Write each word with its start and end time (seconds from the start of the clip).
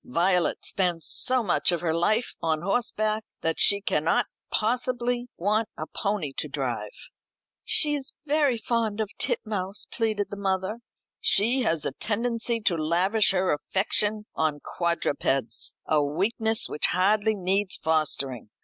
Violet 0.03 0.65
spends 0.65 1.05
so 1.05 1.43
much 1.43 1.71
of 1.71 1.81
her 1.81 1.93
life 1.93 2.33
on 2.41 2.63
horseback, 2.63 3.23
that 3.41 3.59
she 3.59 3.81
cannot 3.81 4.25
possibly 4.49 5.27
want 5.37 5.69
a 5.77 5.85
pony 5.85 6.33
to 6.37 6.47
drive." 6.47 7.09
"She 7.63 7.93
is 7.93 8.13
very 8.25 8.57
fond 8.57 8.99
of 8.99 9.11
Titmouse," 9.19 9.85
pleaded 9.91 10.31
the 10.31 10.37
mother. 10.37 10.79
"She 11.19 11.61
has 11.61 11.85
a 11.85 11.91
tendency 11.91 12.59
to 12.61 12.75
lavish 12.75 13.29
her 13.29 13.51
affection 13.53 14.25
on 14.33 14.59
quadrupeds 14.61 15.75
a 15.85 16.03
weakness 16.03 16.67
which 16.67 16.87
hardly 16.87 17.35
needs 17.35 17.75
fostering. 17.75 18.49